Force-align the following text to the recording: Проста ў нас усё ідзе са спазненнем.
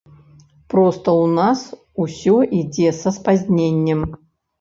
Проста 0.73 1.09
ў 1.25 1.27
нас 1.39 1.59
усё 2.05 2.35
ідзе 2.61 2.89
са 3.01 3.13
спазненнем. 3.19 4.01